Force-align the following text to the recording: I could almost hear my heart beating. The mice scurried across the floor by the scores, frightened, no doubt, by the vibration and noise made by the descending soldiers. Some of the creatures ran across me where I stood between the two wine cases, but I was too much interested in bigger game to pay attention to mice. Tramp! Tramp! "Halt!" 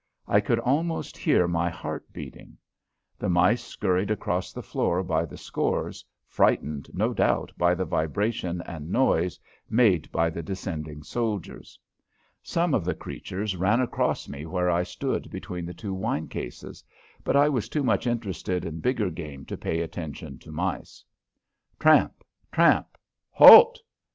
I 0.27 0.39
could 0.39 0.57
almost 0.57 1.15
hear 1.15 1.47
my 1.47 1.69
heart 1.69 2.11
beating. 2.11 2.57
The 3.19 3.29
mice 3.29 3.63
scurried 3.63 4.09
across 4.09 4.51
the 4.51 4.63
floor 4.63 5.03
by 5.03 5.25
the 5.25 5.37
scores, 5.37 6.03
frightened, 6.25 6.89
no 6.91 7.13
doubt, 7.13 7.51
by 7.55 7.75
the 7.75 7.85
vibration 7.85 8.61
and 8.63 8.89
noise 8.89 9.39
made 9.69 10.11
by 10.11 10.31
the 10.31 10.41
descending 10.41 11.03
soldiers. 11.03 11.79
Some 12.41 12.73
of 12.73 12.83
the 12.83 12.95
creatures 12.95 13.55
ran 13.55 13.79
across 13.79 14.27
me 14.27 14.47
where 14.47 14.71
I 14.71 14.81
stood 14.81 15.29
between 15.29 15.67
the 15.67 15.73
two 15.75 15.93
wine 15.93 16.27
cases, 16.27 16.83
but 17.23 17.35
I 17.35 17.47
was 17.47 17.69
too 17.69 17.83
much 17.83 18.07
interested 18.07 18.65
in 18.65 18.79
bigger 18.79 19.11
game 19.11 19.45
to 19.45 19.55
pay 19.55 19.81
attention 19.81 20.39
to 20.39 20.51
mice. 20.51 21.05
Tramp! 21.79 22.23
Tramp! 22.51 22.97
"Halt!" 23.29 23.79